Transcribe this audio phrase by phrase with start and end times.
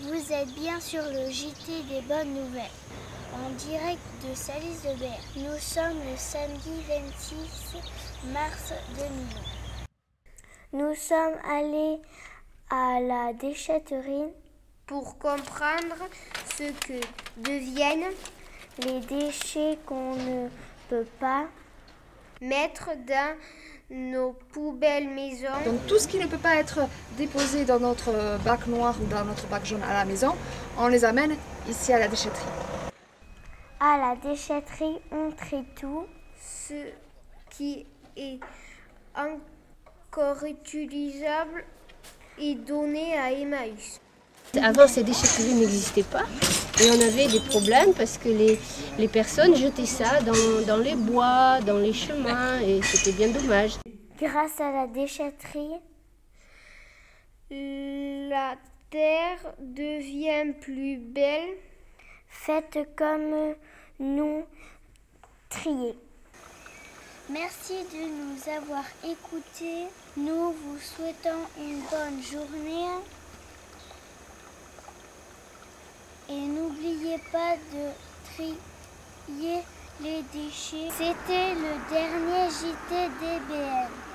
[0.00, 2.64] Vous êtes bien sur le JT des bonnes nouvelles.
[3.32, 5.40] En direct de Salis de.
[5.40, 9.12] Nous sommes le samedi 26 mars 2020.
[10.72, 12.00] Nous sommes allés
[12.68, 14.32] à la déchetterie
[14.86, 16.08] pour comprendre
[16.56, 17.00] ce que
[17.36, 18.12] deviennent
[18.84, 20.48] les déchets qu'on ne
[20.88, 21.46] peut pas
[22.40, 23.36] mettre dans
[23.90, 25.48] nos poubelles maison.
[25.64, 26.80] Donc tout ce qui ne peut pas être
[27.18, 30.34] déposé dans notre bac noir ou dans notre bac jaune à la maison,
[30.78, 31.36] on les amène
[31.68, 32.46] ici à la déchetterie.
[33.80, 36.06] À la déchetterie, on trie tout.
[36.40, 36.74] Ce
[37.50, 37.86] qui
[38.16, 38.38] est
[39.16, 41.64] encore utilisable
[42.38, 44.00] est donné à Emmaüs.
[44.58, 46.24] Avant, ces déchetteries n'existaient pas
[46.82, 48.58] et on avait des problèmes parce que les,
[48.98, 53.72] les personnes jetaient ça dans, dans, les bois, dans les chemins et c'était bien dommage.
[54.20, 55.78] Grâce à la déchetterie,
[57.50, 58.56] la
[58.90, 61.56] terre devient plus belle.
[62.28, 63.54] Faites comme
[63.98, 64.44] nous
[65.48, 65.96] trier.
[67.28, 69.86] Merci de nous avoir écoutés.
[70.16, 72.88] Nous vous souhaitons une bonne journée.
[76.28, 77.90] Et n'oubliez pas de
[78.32, 79.62] trier
[80.00, 80.90] les déchets.
[80.96, 84.09] C'était le dernier JT DBL.